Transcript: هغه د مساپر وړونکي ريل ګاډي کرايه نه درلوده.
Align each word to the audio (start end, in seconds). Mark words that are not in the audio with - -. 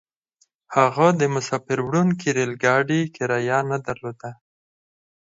هغه 0.75 1.07
د 1.19 1.21
مساپر 1.33 1.79
وړونکي 1.83 2.27
ريل 2.37 2.53
ګاډي 2.63 3.01
کرايه 3.15 3.59
نه 3.71 3.77
درلوده. 3.85 4.31